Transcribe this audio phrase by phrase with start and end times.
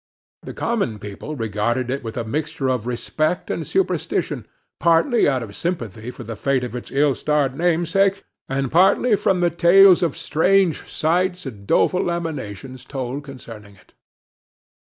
[0.41, 4.47] The common people regarded it with a mixture of respect and superstition,
[4.79, 9.41] partly out of sympathy for the fate of its ill starred namesake, and partly from
[9.41, 13.93] the tales of strange sights, and doleful lamentations, told concerning it.